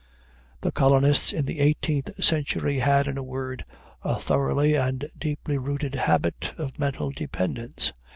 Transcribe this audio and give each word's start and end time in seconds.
The 0.61 0.71
colonists 0.71 1.31
in 1.31 1.45
the 1.45 1.59
eighteenth 1.59 2.23
century 2.23 2.79
had, 2.79 3.07
in 3.07 3.19
a 3.19 3.23
word, 3.23 3.63
a 4.01 4.15
thoroughly 4.15 4.73
and 4.73 5.07
deeply 5.15 5.59
rooted 5.59 5.93
habit 5.93 6.55
of 6.57 6.79
mental 6.79 7.11
dependence. 7.11 7.93